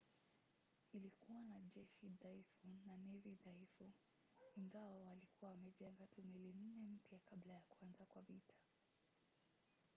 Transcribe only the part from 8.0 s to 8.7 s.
kwa vita